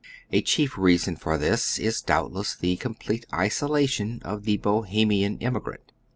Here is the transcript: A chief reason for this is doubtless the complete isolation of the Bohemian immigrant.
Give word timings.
A 0.31 0.41
chief 0.41 0.79
reason 0.79 1.15
for 1.15 1.37
this 1.37 1.77
is 1.77 2.01
doubtless 2.01 2.55
the 2.55 2.75
complete 2.75 3.23
isolation 3.31 4.19
of 4.25 4.45
the 4.45 4.57
Bohemian 4.57 5.37
immigrant. 5.37 5.91